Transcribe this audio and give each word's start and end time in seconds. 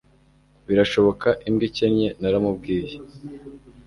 Birashoboka 0.67 1.27
imbwa 1.47 1.63
ikennye 1.69 2.07
naramubwiye 2.19 2.95